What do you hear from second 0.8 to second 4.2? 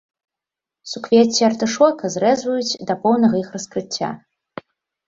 Суквецці артышока зрэзваюць да поўнага іх раскрыцця.